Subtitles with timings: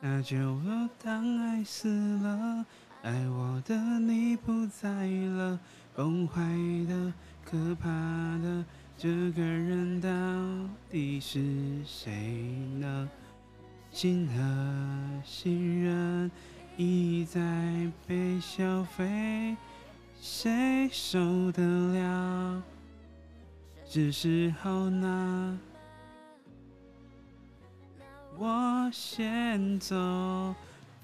[0.00, 0.36] 那就
[1.02, 1.88] 当爱死
[2.18, 2.64] 了，
[3.02, 5.58] 爱我的你不在了，
[5.94, 6.40] 崩坏
[6.86, 7.12] 的、
[7.44, 7.88] 可怕
[8.38, 8.64] 的，
[8.96, 10.08] 这个人到
[10.88, 12.12] 底是谁
[12.78, 13.08] 呢？
[13.90, 16.30] 心和信任
[16.76, 17.40] 一再
[18.06, 19.56] 被消费，
[20.20, 21.62] 谁受得
[21.94, 22.62] 了？
[23.84, 25.58] 是时候呢，
[28.40, 29.96] 我先走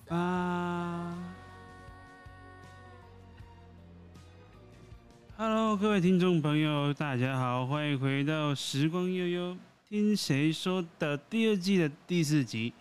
[0.06, 1.18] 吧。
[5.36, 9.56] Hello，各位听众朋友，大家好，欢迎回到《时光悠悠
[9.88, 12.72] 听谁说》的第二季的第四集。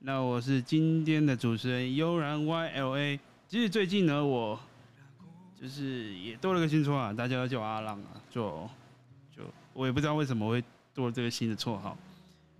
[0.00, 3.20] 那我是今天的主持人悠然 YLA。
[3.46, 4.58] 其实最近呢，我
[5.54, 8.18] 就是也多了个新绰号，大家都叫我阿浪啊。
[8.28, 8.68] 就
[9.36, 10.60] 就我也不知道为什么会
[10.92, 11.96] 多了这个新的绰号。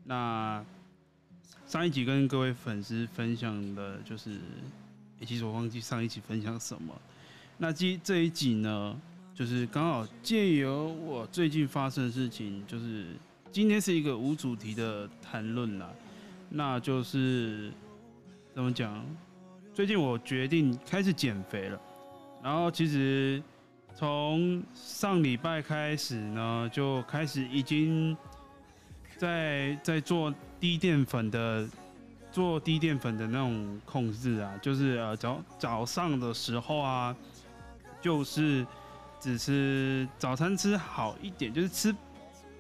[0.05, 0.65] 那
[1.73, 4.39] 上一集跟各位粉丝分享的就是，
[5.25, 6.93] 其实我忘记上一集分享什么。
[7.57, 8.95] 那这这一集呢，
[9.35, 13.07] 就是刚好借由我最近发生的事情，就是
[13.51, 15.91] 今天是一个无主题的谈论啦。
[16.51, 17.73] 那就是
[18.55, 19.03] 怎么讲？
[19.73, 21.81] 最近我决定开始减肥了，
[22.43, 23.43] 然后其实
[23.97, 28.15] 从上礼拜开始呢，就开始已经
[29.17, 31.69] 在在做低淀粉的
[32.31, 37.17] 做低淀粉的那种控制啊，就是呃早早上的时候啊，
[38.01, 38.65] 就是
[39.19, 41.93] 只吃早餐吃好一点，就是吃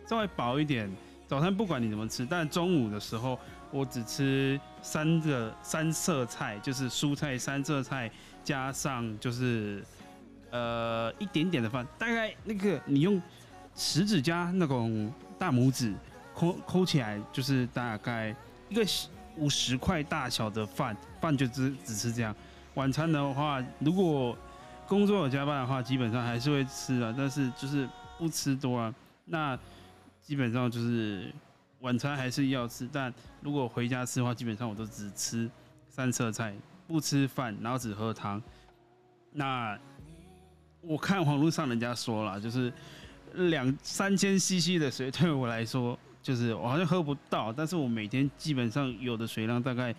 [0.04, 0.90] 稍微饱一点。
[1.28, 3.38] 早餐不管你怎么吃，但中午的时候
[3.70, 8.10] 我只吃三个三色菜，就是蔬菜三色菜
[8.42, 9.80] 加上就是
[10.50, 13.22] 呃一点点的饭，大概那个你用
[13.76, 15.94] 食指加那种大拇指
[16.34, 18.34] 抠抠起来，就是大概
[18.68, 18.84] 一个
[19.36, 22.34] 五十块大小的饭，饭就只只吃这样。
[22.74, 24.36] 晚餐的话，如果
[24.86, 27.88] 工作有加班的话，基本上还是会吃啊，但是就是
[28.18, 28.94] 不吃多啊。
[29.24, 29.58] 那
[30.20, 31.32] 基本上就是
[31.80, 35.50] 晚餐还是要吃，但如果回家吃的话，基本上我都只吃
[35.88, 36.54] 三色菜，
[36.86, 38.42] 不吃饭，然后只喝汤。
[39.32, 39.78] 那
[40.80, 42.72] 我看网络上人家说了，就是
[43.34, 49.94] 两三千 CC 的水对我来说，就是我好像喝不到，但是我每天基本上有的水量大概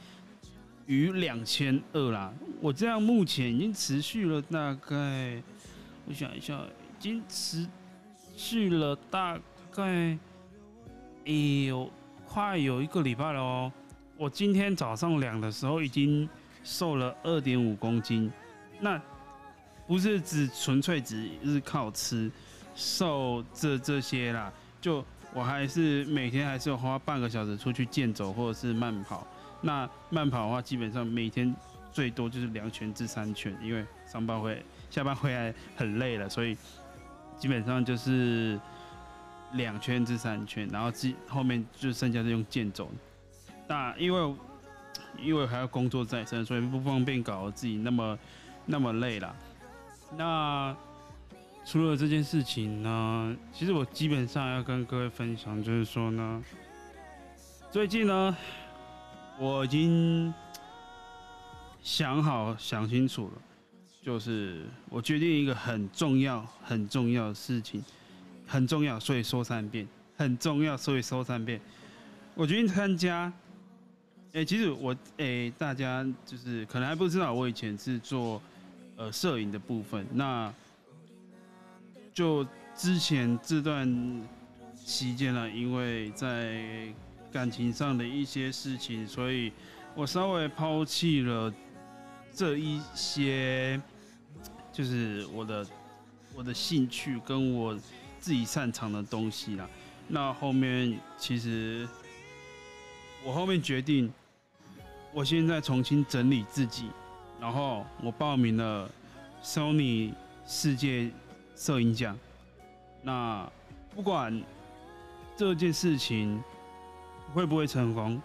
[0.85, 2.33] 逾两千二啦。
[2.61, 5.43] 我这样目前已经持续了大概，
[6.05, 6.59] 我想一下，
[6.99, 7.67] 已经持
[8.35, 9.39] 续了大。
[9.75, 10.15] 概，
[11.25, 11.33] 哎
[11.67, 11.89] 呦，
[12.27, 13.71] 快有一个礼拜了哦。
[14.17, 16.29] 我今天早上量的时候，已经
[16.63, 18.31] 瘦了二点五公斤。
[18.79, 19.01] 那
[19.87, 22.31] 不是只纯粹只是靠吃
[22.75, 29.25] 瘦这这些啦，就我还是每天还是要花半个小时出去健走或者是慢跑。
[29.61, 31.55] 那慢跑的话，基本上每天
[31.91, 36.57] 最多就是两圈至三圈，因为上班回下班回来很累了，所以
[37.37, 38.59] 基本上就是。
[39.55, 42.89] 两圈至三圈，然后后后面就剩下是用健走。
[43.67, 44.35] 那因为
[45.21, 48.17] 因为还要工作在身，所以不方便搞自己那么
[48.65, 49.35] 那么累了。
[50.17, 50.75] 那
[51.65, 56.43] 除了这件事情呢，其实我基本上要跟各位分享，就是说呢，
[57.71, 58.35] 最近呢，
[59.39, 60.33] 我已经
[61.81, 63.41] 想好想清楚了，
[64.01, 67.83] 就是我决定一个很重要很重要的事情。
[68.45, 69.87] 很重要，所以说三遍。
[70.17, 71.59] 很重要，所以说三遍。
[72.35, 73.31] 我决定参加。
[74.33, 78.39] 哎、其实我哎、大家就是可能还不知道，我以前是做
[78.97, 80.05] 呃摄影的部分。
[80.11, 80.53] 那
[82.13, 84.21] 就之前这段
[84.75, 86.87] 期间呢，因为在
[87.31, 89.51] 感情上的一些事情，所以
[89.95, 91.53] 我稍微抛弃了
[92.31, 93.81] 这一些，
[94.71, 95.65] 就是我的
[96.35, 97.77] 我的兴趣跟我。
[98.23, 99.69] 自己擅长的东西啦，
[100.07, 101.85] 那后面其实
[103.25, 104.09] 我后面决定，
[105.11, 106.85] 我现在重新整理自己，
[107.37, 108.89] 然后我报名了
[109.43, 110.13] Sony
[110.47, 111.11] 世界
[111.55, 112.17] 摄影奖。
[113.01, 113.49] 那
[113.95, 114.41] 不管
[115.35, 116.41] 这件事情
[117.33, 118.21] 会不会成功，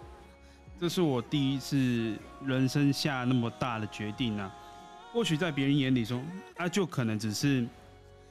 [0.80, 4.54] 这是我第一次人生下那么大的决定啊。
[5.12, 6.22] 或许在别人眼里说，
[6.56, 7.66] 啊，就可能只是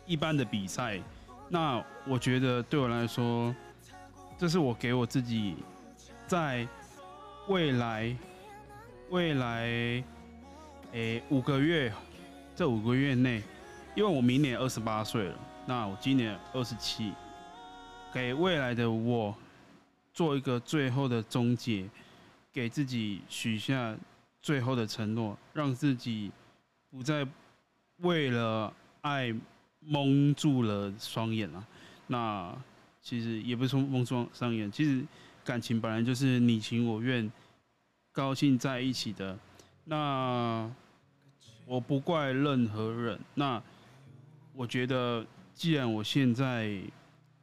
[0.06, 1.00] 一般的比赛。
[1.50, 3.54] 那我觉得对我来说，
[4.38, 5.56] 这是我给我自己
[6.28, 6.68] 在
[7.48, 8.16] 未来
[9.10, 10.04] 未来
[10.92, 11.92] 诶、五个月，
[12.56, 13.42] 这五个月内，
[13.98, 15.36] 因为我明年二十八岁了，
[15.66, 17.12] 那我今年二十七，
[18.14, 19.36] 给未来的我
[20.14, 21.90] 做一个最后的终结，
[22.54, 23.98] 给自己许下
[24.40, 26.32] 最后的承诺，让自己
[26.92, 27.28] 不再
[27.98, 28.72] 为了
[29.02, 29.34] 爱
[29.80, 31.66] 蒙住了双眼啊。
[32.06, 32.56] 那
[33.02, 35.04] 其实也不是说蒙住双眼，其实
[35.44, 37.32] 感情本来就是你情我愿，
[38.12, 39.36] 高兴在一起的。
[39.86, 40.70] 那
[41.66, 43.20] 我不怪任何人。
[43.34, 43.60] 那
[44.58, 45.24] 我觉得，
[45.54, 46.82] 既然我现在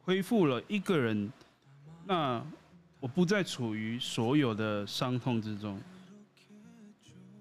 [0.02, 1.32] 恢复了一个人，
[2.04, 2.44] 那
[2.98, 5.80] 我不再处于所有的伤痛之中。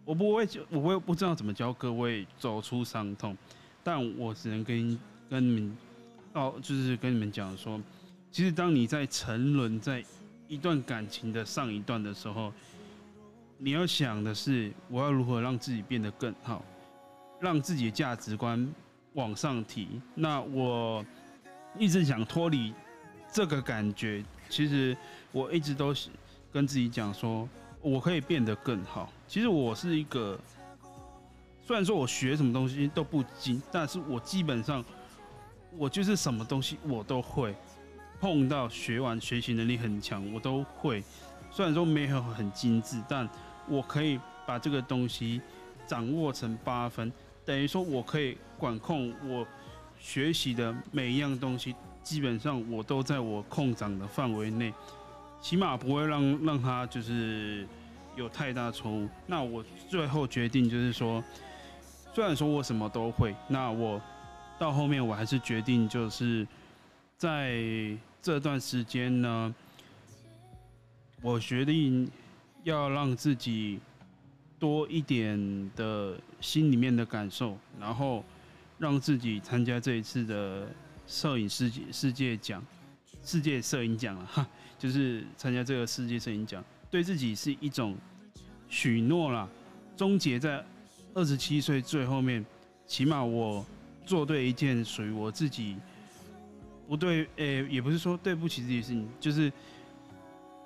[0.06, 3.36] 我不会，我会不知道怎么教各位走出伤痛，
[3.84, 5.78] 但我只能跟跟你们，
[6.34, 7.82] 哦，就是跟你们讲说，
[8.32, 10.06] 其实当你在沉沦在
[10.48, 12.54] 一段感情的上一段的时候，
[13.58, 16.64] 你要想的是，我要如何让自己变得更好，
[17.40, 18.72] 让自己的价值观
[19.14, 20.02] 往上提。
[20.16, 21.06] 那我
[21.78, 22.74] 一直想脱离
[23.32, 24.96] 这个感觉，其实
[25.32, 26.10] 我一直都是
[26.52, 27.48] 跟自己讲说。
[27.86, 29.12] 我可以变得更好。
[29.28, 30.40] 其实我是一个，
[31.62, 34.82] 虽然说我学什么东西都不精，但是我基本上
[35.78, 37.54] 我就是什么东西我都会
[38.22, 41.04] 碰到，学完学习能力很强，我都会。
[41.52, 43.28] 虽然说没有很精致，但
[43.68, 44.18] 我可以
[44.48, 45.42] 把这个东西
[45.86, 47.12] 掌握成八分，
[47.46, 49.46] 等于说我可以管控我
[50.00, 54.74] 学习的每一样东西，基本上我都在我控掌的范围内。
[55.42, 57.68] 起码不会让让他就是
[58.16, 59.10] 有太大错误。
[59.28, 61.22] 那我最后决定就是说，
[62.14, 64.02] 虽然说我什么都会，那我
[64.58, 66.48] 到后面我还是决定就是
[67.18, 67.60] 在
[68.22, 69.54] 这段时间呢，
[71.22, 72.10] 我决定
[72.64, 73.82] 要让自己
[74.64, 78.24] 多一点的心里面的感受，然后
[78.78, 80.66] 让自己参加这一次的
[81.06, 82.64] 摄影世界世界奖，
[83.26, 84.48] 世界摄影奖了哈。
[84.80, 87.94] 就是参加这个世界摄影奖，对自己是一种
[88.70, 89.50] 许诺啦。
[89.98, 90.64] 终结在
[91.14, 92.46] 二十七岁最后面，
[92.88, 93.66] 起码我
[94.06, 95.76] 做对一件属于我自己
[96.88, 99.52] 不对，诶、也不是说对不起自己的事情，就是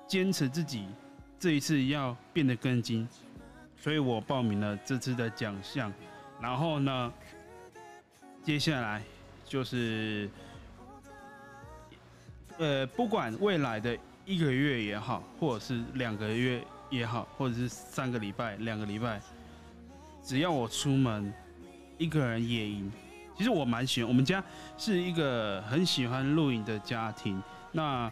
[0.06, 0.84] 坚持自己
[1.36, 3.08] 这一次要变得更精。
[3.80, 5.92] 所以我报名了这次的奖项，
[6.40, 7.12] 然后呢，
[8.42, 9.02] 接下来
[9.44, 10.28] 就是。
[12.60, 13.96] 呃，不管未来的
[14.26, 16.60] 一个月也好，或者是两个月
[16.90, 19.20] 也好，或者是三个礼拜、两个礼拜，
[20.24, 21.32] 只要我出门
[21.98, 22.90] 一个人野营，
[23.36, 24.08] 其实我蛮喜欢。
[24.08, 24.42] 我们家
[24.76, 27.40] 是一个很喜欢露营的家庭，
[27.70, 28.10] 那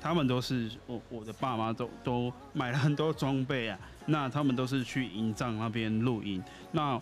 [0.00, 7.00] 他们都是我我的爸妈都都买了很多装备啊，那他们都是去营帐那边露营，那。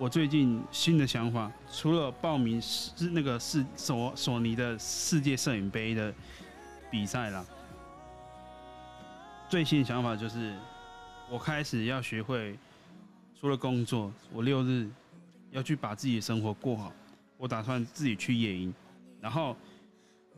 [0.00, 6.14] 我最近新的想法，除了报名是那个是索索尼的世界摄影杯的
[6.88, 7.44] 比赛啦，
[9.48, 10.54] 最新的想法就是，
[11.28, 12.56] 我开始要学会，
[13.40, 14.88] 除了工作，我六日
[15.50, 16.92] 要去把自己的生活过好。
[17.36, 18.72] 我打算自己去野营，
[19.20, 19.56] 然后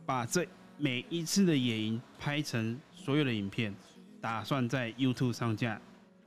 [0.07, 0.43] 把这
[0.81, 3.73] 每一次的野营拍成所有的影片，
[4.19, 5.79] 打算在 YouTube 上架，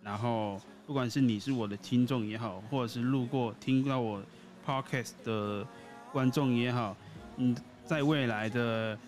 [0.03, 0.59] 然后。
[0.87, 4.23] 不管是你是我的听众也好，或者是路过听到我
[4.67, 5.67] podcast 的
[6.13, 6.95] 观众也好，
[7.39, 7.57] 嗯，
[7.87, 8.99] 在未来的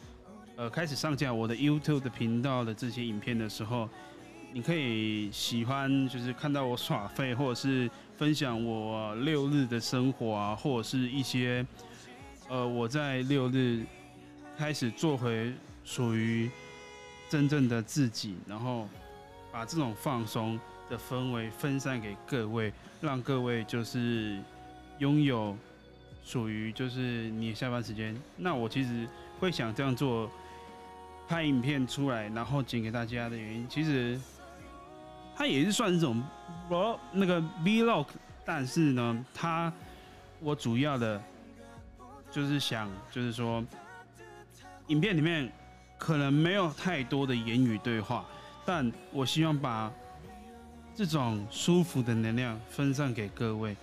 [0.56, 3.86] 呃开始上架我的 YouTube 的频道的这些影片的时候，
[4.54, 11.62] 你可以喜欢就是看到我耍废，或者是分享我六日的生活啊，或者是一些
[12.48, 13.84] 呃我在六日
[14.58, 15.52] 开始做回
[15.84, 16.50] 属于
[17.28, 18.88] 真正的自己，然后
[19.52, 20.58] 把这种放松。
[20.88, 24.40] 的氛围分散给各位，让各位就是
[25.00, 25.58] 拥有
[26.24, 28.16] 属于就是你下班时间。
[28.36, 29.04] 那我其实
[29.40, 30.30] 会想这样做，
[31.26, 34.16] 拍影片出来，然后剪给大家的原因，其实
[35.34, 36.22] 它也是算这种
[36.68, 38.06] 我那个 vlog，
[38.44, 39.72] 但是呢，它
[40.38, 41.20] 我主要的
[42.30, 43.60] 就是想就是说，
[44.88, 45.50] 影片里面
[45.98, 48.24] 可能没有太多的言语对话，
[48.64, 49.92] 但我希望把。
[50.98, 53.76] 这种舒服的能量分散给各位，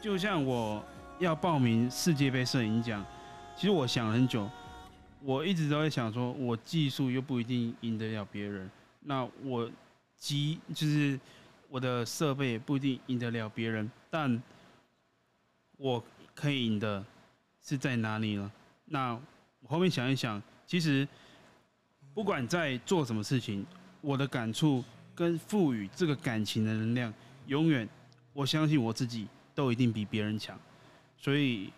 [0.00, 0.80] 就像我
[1.18, 3.04] 要报名世界杯摄影奖，
[3.56, 4.48] 其实我想很久，
[5.22, 9.68] 我一直都在想说，我技术又不一定赢得了别人，那我
[10.16, 11.18] 机就是
[11.68, 14.40] 我的设备也不一定赢得了别人，但
[15.78, 16.00] 我
[16.32, 17.04] 可以赢的
[17.60, 18.52] 是在哪里呢？
[18.84, 19.18] 那
[19.66, 21.06] 后面想一想，其实
[22.14, 23.66] 不管在做什么事情，
[24.00, 24.84] 我的感触。
[25.16, 27.10] 跟赋予这个感情的能量，
[27.46, 27.88] 永远，
[28.34, 30.60] 我相信我自己都一定比别人强。
[31.16, 31.72] 所以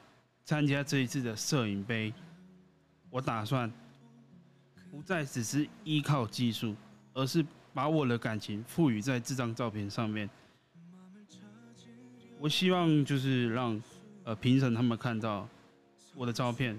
[0.45, 2.13] 参加这一次的摄影杯，
[3.11, 3.73] 我打算
[4.91, 6.75] 不再只是依靠技术，
[7.15, 10.29] 而是把我的感情赋予在这张照片上面。
[12.41, 13.81] 我希望就是让
[14.25, 15.49] 呃评审他们看到
[16.17, 16.77] 我的照片，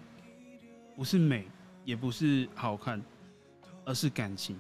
[1.00, 1.48] 不是美，
[1.86, 3.02] 也不是好看，
[3.86, 4.60] 而是感情。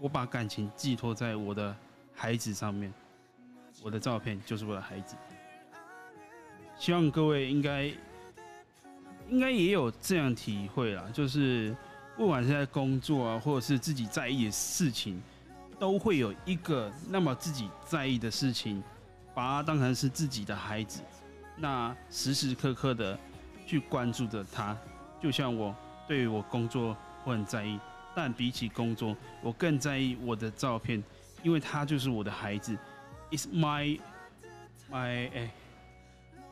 [0.00, 1.72] 我把感情寄托在我的
[2.12, 2.92] 孩子上面，
[3.80, 5.14] 我的照片就是我的孩子。
[6.76, 7.84] 希望各位应该
[9.28, 11.72] 应该也有这样体会啦，就是
[12.16, 15.22] 不管是在工作啊，或者是自己在意的事情，
[15.78, 18.82] 都会有一个那么自己在意的事情。
[19.32, 21.02] 把它当成是自己的孩子，
[21.56, 23.16] 那时时刻刻的
[23.72, 24.76] 去关注着他，
[25.18, 25.74] 就像我
[26.06, 27.80] 对于我工作我很在意，
[28.14, 31.02] 但比起工作，我更在意我的照片，
[31.42, 32.76] 因为他就是我的孩子
[33.30, 33.98] Is my
[34.90, 35.50] my 哎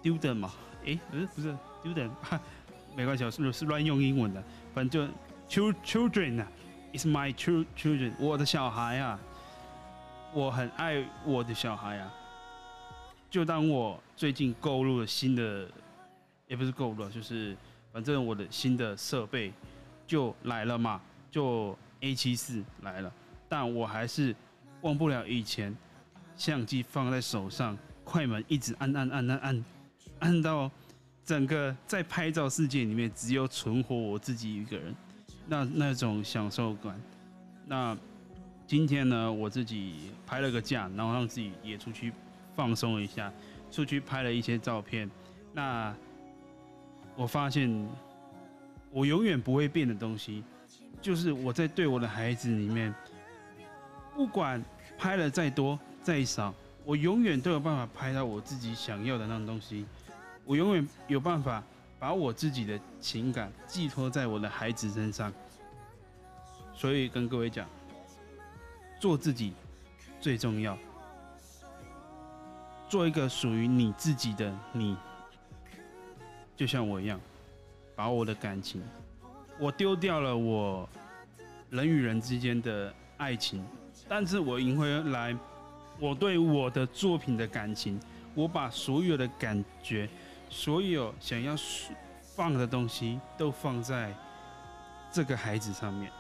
[0.03, 0.51] ，student 嘛，
[0.87, 2.11] 哎，不是不是 student，
[2.97, 5.13] 没关系，是是乱用英文的，反正
[5.47, 6.49] 就 children 啊
[6.95, 9.21] ，It's my children，我的小孩啊，
[10.33, 12.11] 我很爱我的小孩啊。
[13.31, 15.69] 就当我最近购入了新的，
[16.51, 17.57] 也不是购入了，就是
[17.93, 19.53] 反正我的新的设备
[20.05, 23.13] 就来了嘛，就 A74 来了，
[23.49, 24.35] 但我还是
[24.83, 25.75] 忘不了以前
[26.37, 29.65] 相机放在手上，快门一直按按按按按，
[30.19, 30.69] 按到
[31.25, 34.95] 整个在拍照世界里面只有存活我自己一个人，
[35.47, 37.01] 那那种享受感。
[37.65, 37.97] 那
[38.67, 42.13] 今天呢，我自己拍了个假，然后让自己也出去。
[42.53, 43.33] 放松一下，
[43.71, 45.09] 出去拍了一些照片。
[45.55, 45.95] 那
[47.21, 47.87] 我发现，
[48.91, 50.43] 我永远不会变的东西，
[51.03, 52.95] 就是我在对我的孩子里面，
[54.15, 54.65] 不管
[54.97, 59.85] 拍了再多再少，我永远都有办法拍到我自己想要的那种东西。
[60.47, 61.63] 我永远有办法
[61.99, 65.31] 把我自己的情感寄托在我的孩子身上。
[66.73, 67.69] 所以跟各位讲，
[68.99, 69.53] 做自己
[70.23, 70.75] 最重要。
[72.89, 74.97] 做一个属于你自己的你，
[76.61, 77.19] 就像我一样，
[77.97, 78.83] 把我的感情，
[79.59, 80.87] 我丢掉了我
[81.71, 83.65] 人与人之间的爱情，
[84.07, 85.35] 但是我赢回来
[85.99, 87.99] 我对我的作品的感情，
[88.35, 90.07] 我把所有的感觉，
[90.51, 91.57] 所有想要
[92.21, 94.15] 放的东西都放在
[95.11, 96.13] 这个孩子上面。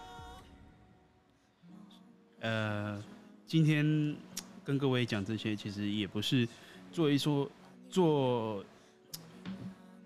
[2.40, 3.04] 呃，
[3.46, 4.16] 今天。
[4.62, 6.46] 跟各位讲这些，其实也不是
[6.92, 7.50] 做一说
[7.88, 8.64] 做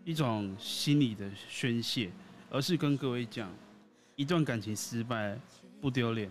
[0.05, 2.11] 一种心理的宣泄，
[2.51, 3.51] 而是跟各位讲，
[4.17, 5.39] 一段感情失败
[5.81, 6.31] 不丢脸，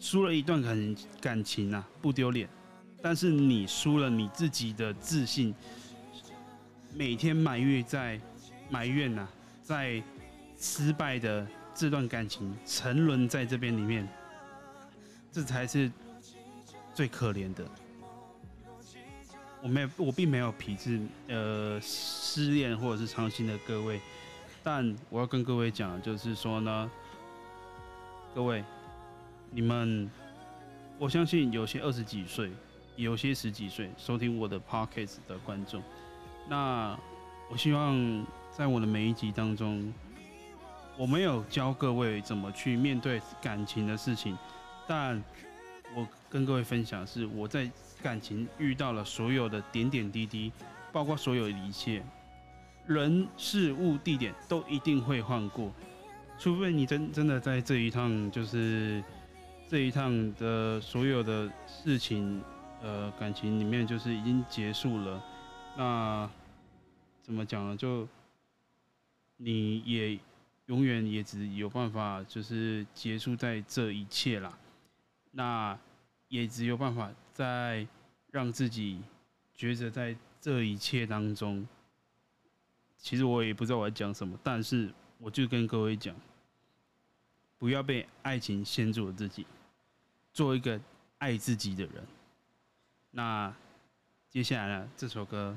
[0.00, 2.48] 输了一段感感情啊不丢脸，
[3.02, 5.54] 但是你输了你自己的自信，
[6.94, 8.20] 每天埋怨在
[8.70, 9.28] 埋怨呐，
[9.62, 10.02] 在
[10.58, 14.08] 失败的这段感情沉沦在这边里面，
[15.30, 15.90] 这才是。
[16.94, 17.64] 最可怜的，
[19.60, 24.00] 我没有，我并没有鄙视呃失恋或者是伤心的各位，
[24.62, 26.90] 但我要跟各位讲，就是说呢，
[28.34, 28.62] 各位，
[29.50, 30.08] 你们，
[30.98, 32.52] 我相信有些二十几岁，
[32.96, 35.82] 有些十几岁收听我的 podcast 的观众，
[36.48, 36.96] 那
[37.50, 39.92] 我希望在我的每一集当中，
[40.96, 44.38] 我没有教各位怎么去面对感情的事情，
[44.86, 45.22] 但。
[46.30, 47.70] 跟各位分享是我在
[48.02, 50.52] 感情遇到了所有的点点滴滴，
[50.92, 52.02] 包括所有的一切，
[52.86, 55.72] 人事物地点都一定会换过，
[56.38, 59.02] 除非你真真的在这一趟就是
[59.68, 62.42] 这一趟的所有的事情，
[62.82, 65.22] 呃，感情里面就是已经结束了，
[65.76, 66.30] 那
[67.22, 67.76] 怎么讲呢？
[67.76, 68.06] 就
[69.36, 70.18] 你也
[70.66, 74.58] 永远也只有办法就是结束在这一切啦。
[75.30, 75.78] 那
[76.28, 77.86] 也只有办法在
[78.30, 79.00] 让自己
[79.54, 81.66] 觉得在这一切当中，
[82.98, 86.14] 其实我也不知道我要讲什么，但是我就跟各位讲，
[87.58, 89.46] 不要被爱情限住了自己，
[90.32, 90.80] 做一个
[91.18, 92.06] 爱自己的人。
[93.10, 93.52] 那
[94.28, 95.56] 接下来呢，这首歌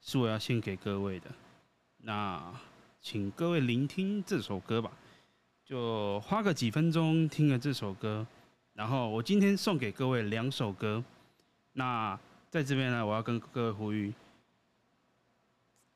[0.00, 1.26] 是我要献给各位的，
[1.98, 2.54] 那
[3.02, 4.92] 请各位聆听这首歌吧，
[5.64, 8.26] 就花个几分钟听了这首歌。
[8.76, 11.02] 然后我今天送给各位两首歌，
[11.72, 12.16] 那
[12.50, 14.12] 在这边呢，我要跟各位呼吁，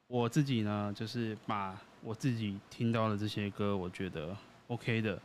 [0.06, 4.34] 我自己呢，就是把我自己听到的这些歌，我觉得
[4.68, 5.20] OK 的，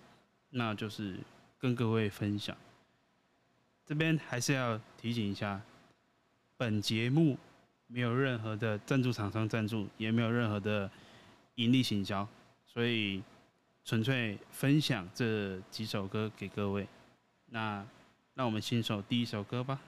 [0.49, 1.17] 那就是
[1.57, 2.55] 跟各位分享。
[3.85, 5.61] 这边还是要提醒一下，
[6.57, 7.37] 本节目
[7.87, 10.91] 没有任何的赞助厂商赞助，也没有任何的
[11.55, 12.27] 盈利行销，
[12.65, 13.23] 所以
[13.85, 16.85] 纯粹分享这几首歌给各位。
[17.55, 17.85] 那
[18.33, 19.79] 那我们新手第一首歌吧。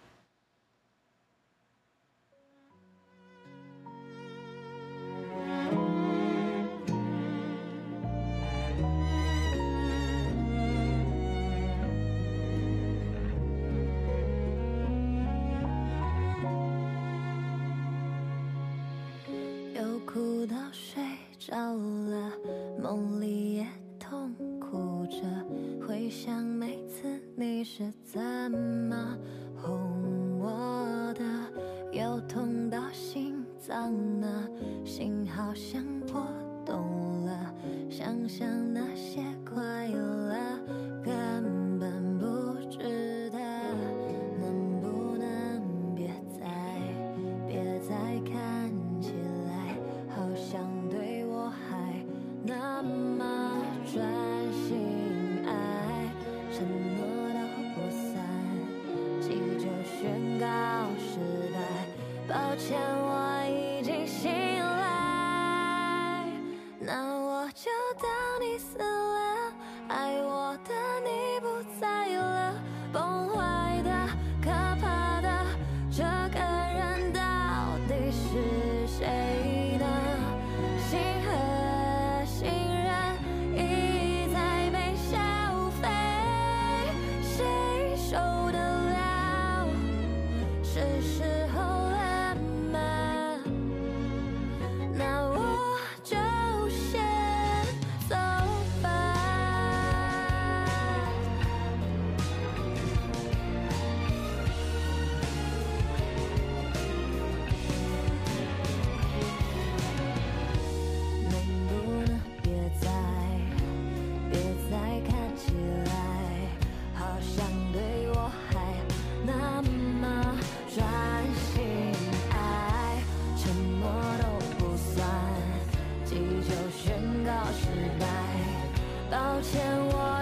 [129.50, 130.17] 前我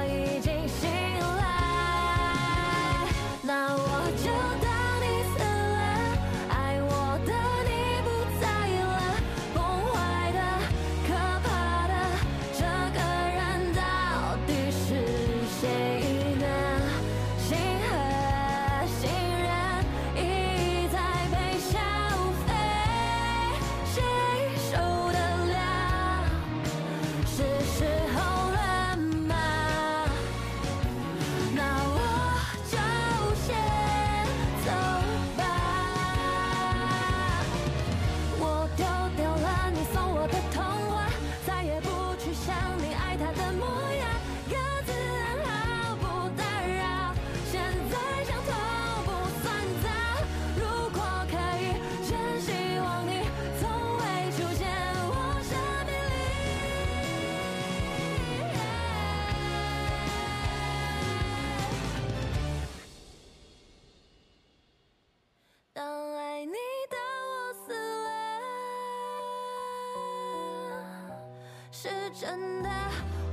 [71.77, 72.69] 是真的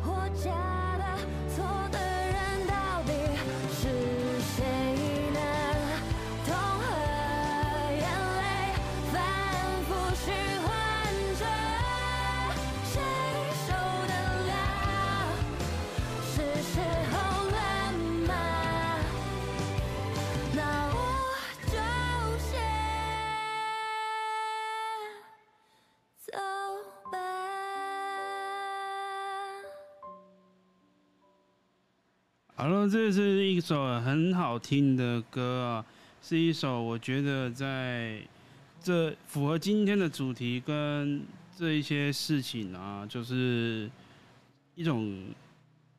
[0.03, 0.51] 或假
[0.99, 1.05] 的
[1.55, 1.65] 错
[32.93, 35.87] 这是一首很好听的歌啊，
[36.21, 38.21] 是一首我觉得在
[38.83, 41.23] 这符合今天的主题跟
[41.57, 43.91] 这一些事情啊，就是
[44.75, 45.25] 一种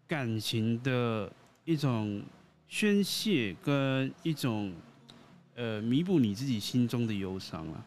[0.08, 1.34] 感情的
[1.66, 2.22] 一种
[2.68, 4.72] 宣泄跟一种
[5.56, 7.84] 呃弥补你自己心中的忧伤啊。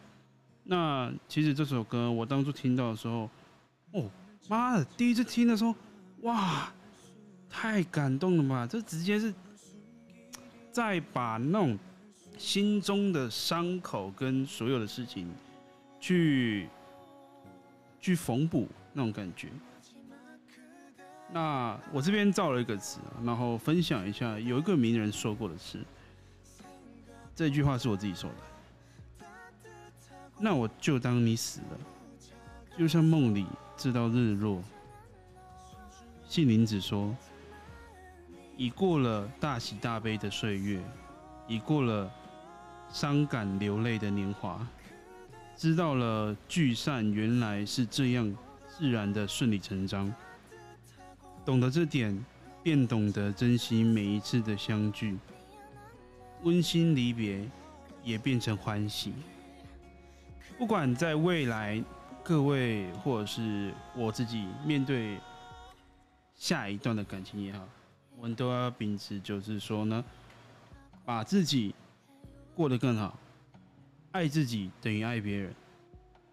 [0.64, 3.30] 那其实这首歌我当初听到的时候，
[3.92, 4.10] 哦
[4.48, 5.72] 妈的，第一次听的时候，
[6.22, 6.72] 哇！
[7.50, 8.66] 太感动了吧！
[8.66, 9.32] 这直接是
[10.70, 11.78] 在把那种
[12.36, 15.32] 心中的伤口跟所有的事情
[15.98, 16.68] 去
[18.00, 19.48] 去缝补那种感觉。
[21.32, 25.82] 那我这边造了一个词，然后分享一下，有一个名人说过的事。
[27.34, 29.26] 这句话是我自己说的。
[30.38, 31.78] 那我就当你死了，
[32.78, 34.62] 就像梦里知道日落。
[36.28, 37.14] 杏林子说
[38.56, 40.80] ：“已过了大喜大悲的岁月，
[41.46, 42.10] 已过了
[42.90, 44.66] 伤感流泪的年华，
[45.56, 48.34] 知道了聚散原来是这样
[48.68, 50.12] 自然的顺理成章。
[51.44, 52.24] 懂得这点，
[52.62, 55.16] 便懂得珍惜每一次的相聚。
[56.42, 57.48] 温馨离别，
[58.02, 59.12] 也变成欢喜。
[60.58, 61.82] 不管在未来。”
[62.28, 65.16] 各位，或者是我自己，面对
[66.34, 67.60] 下一段的感情也好，
[68.16, 70.04] 我们都要秉持，就是说呢，
[71.04, 71.74] 把自己
[72.54, 73.18] 过得更好，
[74.12, 75.54] 爱自己等于爱别人。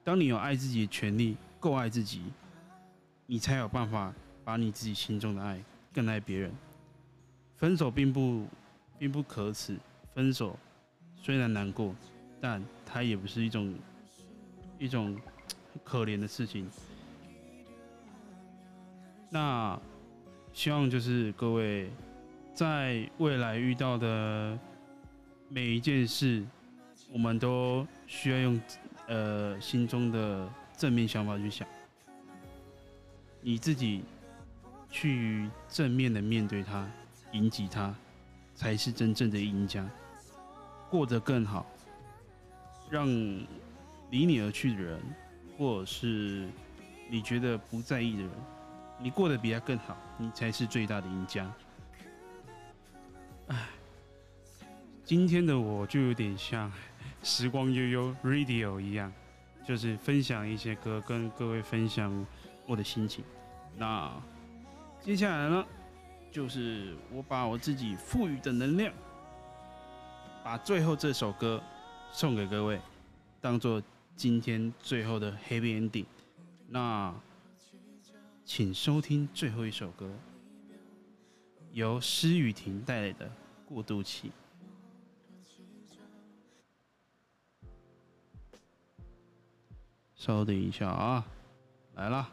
[0.04, 2.24] 当你有爱自己的权利，够爱自己，
[3.26, 6.52] 你才有办法把你自己心中的爱更爱别人。
[7.56, 8.48] 分手并不
[8.98, 9.78] 并不可耻，
[10.14, 10.58] 分手
[11.16, 11.94] 虽然难过，
[12.42, 13.74] 但它也不是一种
[14.80, 15.20] 一种。
[15.84, 16.70] 可怜的事情。
[19.32, 19.78] 那
[20.54, 21.90] 希望就是各位
[22.54, 24.58] 在未来遇到的
[25.50, 26.46] 每一件事，
[27.12, 28.62] 我们都需要用
[29.08, 31.68] 呃心中的正面想法去想，
[33.42, 34.04] 你自己
[34.90, 36.88] 去正面的面对它，
[37.32, 37.94] 迎击它，
[38.54, 39.86] 才是真正的赢家，
[40.90, 41.66] 过得更好，
[42.90, 43.08] 让
[44.12, 45.00] 离你而去的人。
[45.56, 46.48] 或者是
[47.12, 48.32] 你觉得不在意的人，
[49.04, 51.54] 你过得比他更好，你才是最大的赢家。
[53.48, 53.68] 唉，
[55.04, 56.72] 今天的我就有点像
[57.22, 59.12] 时光悠悠 Radio 一样，
[59.68, 62.26] 就是分享一些歌，跟各位分享
[62.66, 63.26] 我的心情。
[63.78, 64.10] 那
[65.02, 65.66] 接下来呢，
[66.32, 68.94] 就是我把我自己赋予的能量，
[70.46, 71.62] 把最后这首歌
[72.14, 72.80] 送给各位，
[73.42, 73.84] 当做。
[74.16, 76.06] 今天最后的 Happy Ending，
[76.68, 77.12] 那
[78.46, 80.10] 请收听最后一首歌，
[81.72, 83.26] 由施雨婷带来的
[83.66, 84.30] 《过渡期》。
[90.14, 91.26] 稍等一下啊，
[91.96, 92.30] 来了，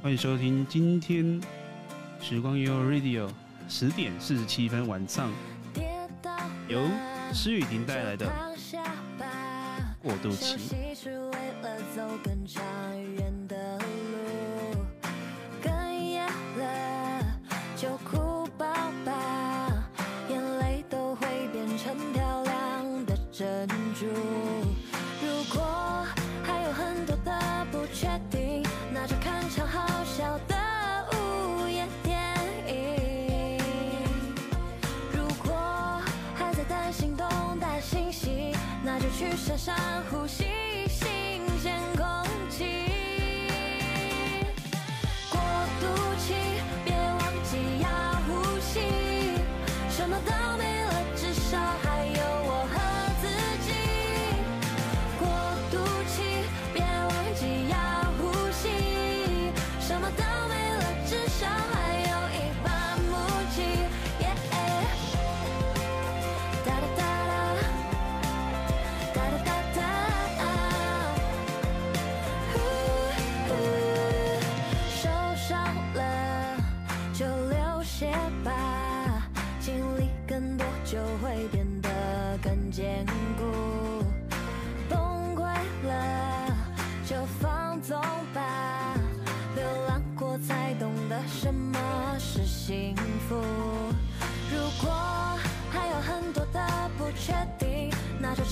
[0.00, 1.40] 欢迎收听今天
[2.20, 3.28] 时光悠悠 Radio
[3.68, 5.32] 十点四十七分晚上。
[6.68, 6.84] 由
[7.32, 8.26] 施雨婷带来的
[10.00, 10.56] 过渡期。
[11.96, 12.62] 走更长
[13.14, 14.84] 远的路
[15.64, 16.26] 哽咽
[16.58, 17.24] 了
[17.74, 19.88] 就哭吧吧
[20.28, 23.66] 眼泪都会变成漂亮的珍
[23.98, 24.04] 珠。
[25.22, 26.04] 如果
[26.44, 30.54] 还有很多的不确定那就看场好笑的
[31.12, 32.14] 午夜电
[32.68, 33.58] 影。
[35.14, 36.02] 如果
[36.34, 37.26] 还在担心等
[37.58, 38.54] 待星星
[38.84, 39.74] 那就去山上
[40.10, 40.45] 呼吸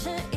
[0.04, 0.33] 好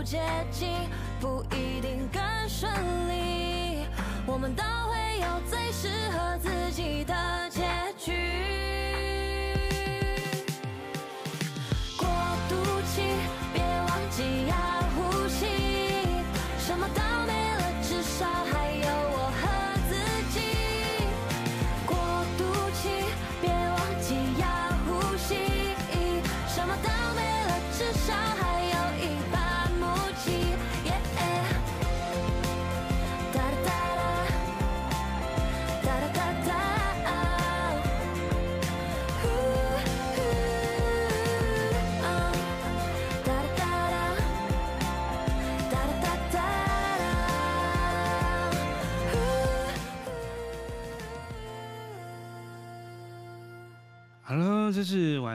[0.00, 0.18] 走捷
[0.50, 0.66] 径
[1.20, 2.72] 不一定更顺
[3.10, 3.84] 利，
[4.24, 7.14] 我们都会有最适合自己的
[7.50, 7.60] 结
[7.98, 8.59] 局。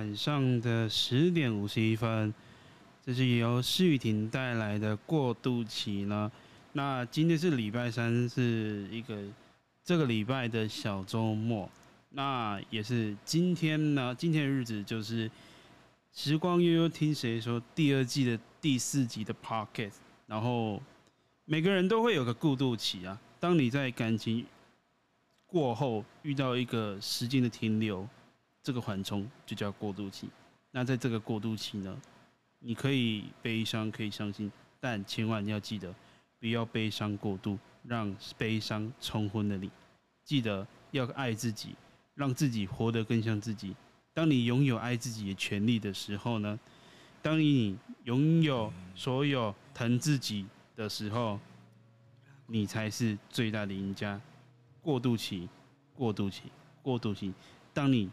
[0.05, 2.31] 晚上的十点五十一分，
[3.03, 6.31] 这是由施雨婷带来的过渡期呢。
[6.73, 9.17] 那今天是礼拜三，是一个
[9.83, 11.67] 这个礼拜的小周末。
[12.11, 15.29] 那也是今天呢，今天的日子就是
[16.13, 19.91] 时光悠悠听谁说第二季的第四集的 Pocket。
[20.27, 20.79] 然后
[21.45, 24.45] 每个人都会有个过渡期啊，当你在感情
[25.47, 28.07] 过后遇到一个时间的停留。
[28.65, 30.27] 这个缓冲就叫过渡期。
[30.71, 31.95] 那在这个过渡期呢，
[32.57, 35.93] 你可以悲伤，可以伤心，但千万要记得，
[36.39, 39.69] 不要悲伤过度，让悲伤冲昏了你。
[40.23, 41.75] 记得要爱自己，
[42.15, 43.75] 让自己活得更像自己。
[44.15, 46.59] 当你拥有爱自己的权利的时候呢，
[47.21, 51.39] 当你拥有所有疼自己的时候，
[52.47, 54.19] 你才是最大的赢家。
[54.81, 55.47] 过渡期，
[55.93, 56.43] 过渡期，
[56.81, 57.31] 过渡期。
[57.71, 58.09] 当你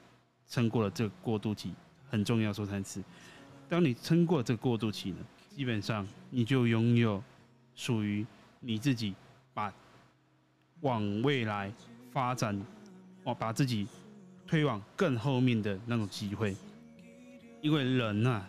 [0.53, 1.73] 撑过了这个过渡期，
[2.11, 3.03] 很重要，说三次。
[3.71, 5.17] 当你撑过这个过渡期呢，
[5.57, 7.25] 基本上你就拥有
[7.75, 8.27] 属于
[8.61, 9.15] 你自己，
[9.55, 9.73] 把
[10.83, 11.73] 往未来
[12.11, 12.55] 发展，
[13.25, 13.87] 哦把自己
[14.47, 16.55] 推往更后面的那种机会。
[17.63, 18.47] 因为人啊，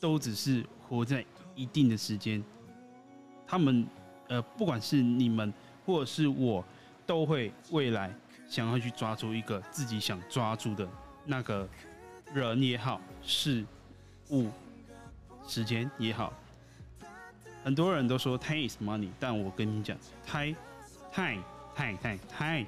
[0.00, 1.22] 都只是活在
[1.54, 2.42] 一定的时间，
[3.46, 3.86] 他们
[4.28, 5.52] 呃，不管是你们
[5.84, 6.64] 或者是我，
[7.04, 8.10] 都会未来
[8.48, 10.88] 想要去抓住一个自己想抓住的。
[11.24, 11.68] 那个
[12.32, 13.64] 人也好，事
[14.30, 14.50] 物、
[15.46, 16.32] 时间也好，
[17.62, 20.54] 很多人都说 time is money，但我跟你讲，time
[21.12, 21.42] time
[21.74, 22.66] time time time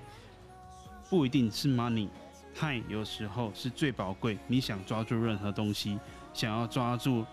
[1.11, 4.39] 不一定是 money，time 有时候是最宝贵。
[4.47, 5.99] 你想抓住任何东西，
[6.33, 7.25] 想要抓住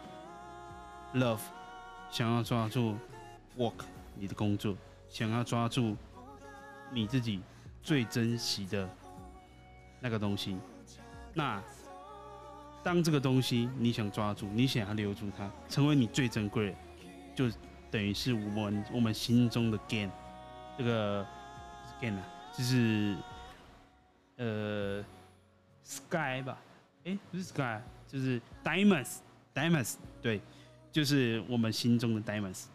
[1.14, 1.40] love，
[2.12, 2.98] 想要抓住
[3.58, 4.76] work，你的工作，
[5.08, 5.96] 想要抓住
[6.92, 7.42] 你自己
[7.82, 8.90] 最珍惜的
[10.02, 10.58] 那个东西。
[11.34, 11.62] 那
[12.84, 16.76] 当这个东西你想抓住，你想要留住它，成为你最珍贵的，
[17.34, 17.58] 就
[17.90, 20.10] 等于是我们我们心中的 gain，
[20.78, 21.26] 这个
[22.02, 22.24] gain 啊，
[22.56, 23.16] 就是
[24.38, 25.04] 呃
[25.84, 26.58] sky 吧？
[27.06, 30.42] 哎、不是 sky，就是 diamonds，diamonds，对，
[30.92, 32.66] 就是我们心中的 diamonds，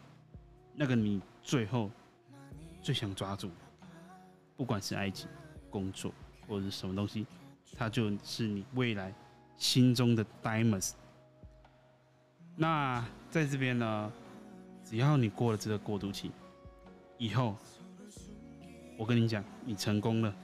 [0.75, 1.89] 那个你最后
[2.81, 3.49] 最想抓住，
[4.57, 5.29] 不管是爱情、
[5.69, 6.11] 工作
[6.47, 7.25] 或者是什么东西。
[7.77, 9.13] 它就是你未来
[9.57, 10.91] 心中的 diamonds。
[12.55, 14.11] 那在这边呢，
[14.83, 16.31] 只要你过了这个过渡期，
[17.17, 17.55] 以后
[18.97, 20.35] 我跟你讲，你成功了，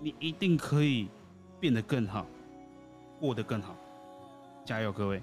[0.00, 1.08] 你一定可以
[1.58, 2.26] 变得更好，
[3.18, 3.76] 过得更好。
[4.64, 5.22] 加油，各位！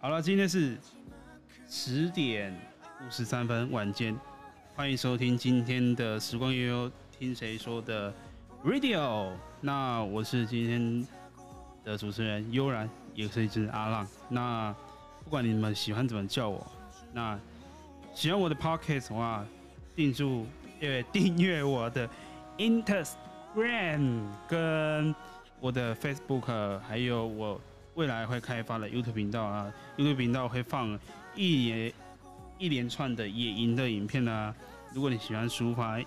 [0.00, 0.76] 好了，今天是
[1.68, 2.52] 十点
[3.06, 4.16] 五十三分晚间，
[4.74, 8.12] 欢迎收听今天的时光悠悠，听谁说的
[8.64, 9.32] Radio。
[9.60, 11.06] 那我是今天
[11.84, 14.06] 的主持人悠然，也是一只阿浪。
[14.28, 14.74] 那
[15.24, 16.66] 不管你们喜欢怎么叫我，
[17.12, 17.38] 那
[18.14, 19.44] 喜欢我的 Podcast 的话，
[19.94, 20.46] 订住
[20.80, 22.08] 呃订阅我的
[22.58, 25.14] Instagram 跟
[25.58, 27.60] 我的 Facebook，还有我
[27.94, 30.98] 未来会开发的 YouTube 频道啊，YouTube 频道会放
[31.34, 31.92] 一连
[32.58, 34.54] 一连串的野营的影片啊。
[34.92, 36.00] 如果你喜欢抒发，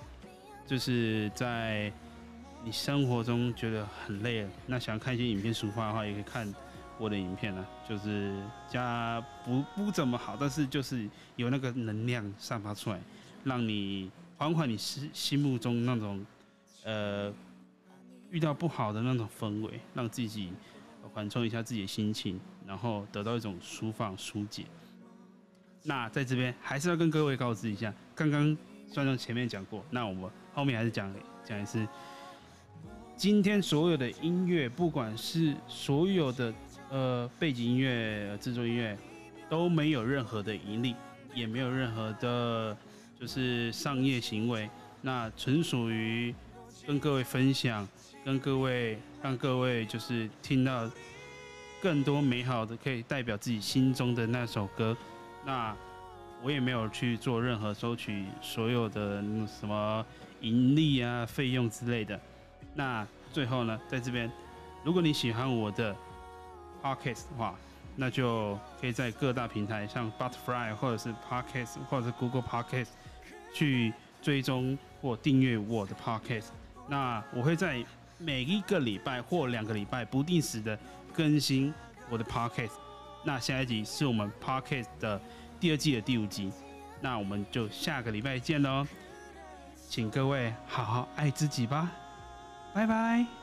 [0.68, 1.92] 就是在。
[2.70, 6.54] 你生活中觉得很累了，那想要看一些影片抒发的话，也可以看
[7.00, 7.66] 我的影片啊。
[7.90, 13.02] 就是加不不怎么好，但是就是有那个能量散发出来，
[13.44, 16.24] 让你缓缓你心心目中那种
[16.84, 17.34] 呃
[18.30, 20.54] 遇到不好的那种氛围，让自己
[21.12, 24.66] 缓冲一下自己的心情，然后得到一种舒放疏解。
[25.82, 28.56] 那在这边还是要跟各位告知一下，刚刚
[28.88, 31.12] 虽然前面讲过，那我们后面还是讲
[31.44, 31.88] 讲一次。
[33.20, 36.54] 今天所有的音乐，不管是所有的
[36.90, 38.98] 呃背景音乐、制作音乐，
[39.50, 40.96] 都没有任何的盈利，
[41.34, 42.78] 也没有任何的，
[43.20, 44.70] 就是商业行为。
[45.02, 46.34] 那纯属于
[46.88, 47.86] 跟各位分享，
[48.24, 50.90] 跟各位让各位就是听到
[51.82, 54.96] 更多美好的，可以代表自己心中的那首歌。
[55.46, 55.76] 那
[56.42, 60.06] 我也没有去做任何收取所有的什么
[60.40, 62.18] 盈利啊、费用之类的。
[62.80, 64.32] 那最后呢，在这边，
[64.86, 65.94] 如果你喜欢我的
[66.82, 67.54] podcast 的话，
[67.98, 72.88] 那就可以在各大平台，像 Butterfly 或者是 Podcast 或者是 Google Podcast
[73.54, 76.46] 去追踪或订阅我的 podcast。
[76.88, 77.84] 那我会在
[78.18, 80.80] 每一个礼拜或两个礼拜不定时的
[81.14, 81.74] 更新
[82.10, 82.72] 我的 podcast。
[83.26, 85.20] 那下一集是我们 podcast 的
[85.60, 86.50] 第二季的第五集。
[87.02, 88.88] 那我们就下个礼拜见喽，
[89.90, 91.92] 请各位好好爱自己吧。
[92.74, 93.39] 拜拜。